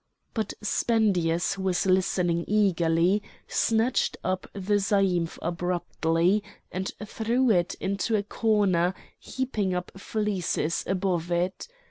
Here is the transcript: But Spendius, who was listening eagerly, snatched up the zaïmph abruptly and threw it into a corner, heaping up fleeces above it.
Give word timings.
But 0.33 0.55
Spendius, 0.63 1.53
who 1.53 1.61
was 1.61 1.85
listening 1.85 2.43
eagerly, 2.47 3.21
snatched 3.47 4.17
up 4.23 4.49
the 4.51 4.77
zaïmph 4.77 5.37
abruptly 5.43 6.43
and 6.71 6.91
threw 7.05 7.51
it 7.51 7.75
into 7.79 8.15
a 8.15 8.23
corner, 8.23 8.95
heaping 9.19 9.75
up 9.75 9.91
fleeces 9.95 10.83
above 10.87 11.31
it. 11.31 11.67